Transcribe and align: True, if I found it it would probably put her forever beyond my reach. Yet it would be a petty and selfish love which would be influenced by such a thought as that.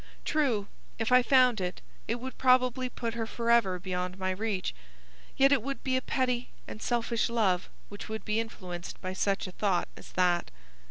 True, 0.25 0.65
if 0.97 1.11
I 1.11 1.21
found 1.21 1.61
it 1.61 1.79
it 2.07 2.15
would 2.15 2.39
probably 2.39 2.89
put 2.89 3.13
her 3.13 3.27
forever 3.27 3.77
beyond 3.77 4.17
my 4.17 4.31
reach. 4.31 4.73
Yet 5.37 5.51
it 5.51 5.61
would 5.61 5.83
be 5.83 5.95
a 5.95 6.01
petty 6.01 6.49
and 6.67 6.81
selfish 6.81 7.29
love 7.29 7.69
which 7.87 8.09
would 8.09 8.25
be 8.25 8.39
influenced 8.39 8.99
by 8.99 9.13
such 9.13 9.45
a 9.45 9.51
thought 9.51 9.87
as 9.95 10.13
that. 10.13 10.49